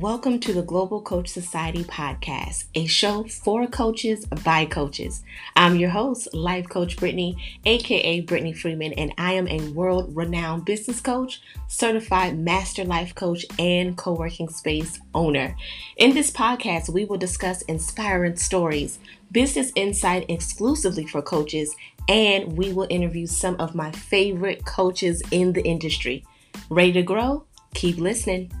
Welcome 0.00 0.38
to 0.40 0.52
the 0.52 0.62
Global 0.62 1.02
Coach 1.02 1.26
Society 1.26 1.82
podcast, 1.82 2.66
a 2.76 2.86
show 2.86 3.24
for 3.24 3.66
coaches 3.66 4.26
by 4.44 4.64
coaches. 4.64 5.24
I'm 5.56 5.74
your 5.74 5.90
host, 5.90 6.32
Life 6.32 6.68
Coach 6.68 6.96
Brittany, 6.96 7.36
aka 7.64 8.20
Brittany 8.20 8.52
Freeman, 8.52 8.92
and 8.92 9.12
I 9.18 9.32
am 9.32 9.48
a 9.48 9.58
world 9.70 10.14
renowned 10.14 10.64
business 10.64 11.00
coach, 11.00 11.42
certified 11.66 12.38
master 12.38 12.84
life 12.84 13.12
coach, 13.16 13.44
and 13.58 13.96
co 13.96 14.12
working 14.12 14.48
space 14.48 15.00
owner. 15.16 15.56
In 15.96 16.14
this 16.14 16.30
podcast, 16.30 16.90
we 16.90 17.04
will 17.04 17.18
discuss 17.18 17.62
inspiring 17.62 18.36
stories, 18.36 19.00
business 19.32 19.72
insight 19.74 20.26
exclusively 20.28 21.06
for 21.06 21.22
coaches, 21.22 21.74
and 22.08 22.56
we 22.56 22.72
will 22.72 22.86
interview 22.88 23.26
some 23.26 23.56
of 23.56 23.74
my 23.74 23.90
favorite 23.90 24.64
coaches 24.64 25.24
in 25.32 25.54
the 25.54 25.64
industry. 25.64 26.24
Ready 26.70 26.92
to 26.92 27.02
grow? 27.02 27.46
Keep 27.74 27.96
listening. 27.96 28.52